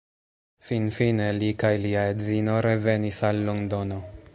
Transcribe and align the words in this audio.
Finfine 0.69 1.27
li 1.41 1.51
kaj 1.65 1.71
lia 1.85 2.07
edzino 2.15 2.57
revenis 2.71 3.23
al 3.31 3.49
Londono. 3.51 4.07